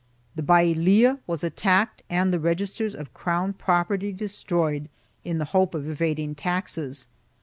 [0.33, 4.89] The Baylia was attacked and the registers of crown property destroyed,
[5.23, 7.07] in the hope of evading taxes.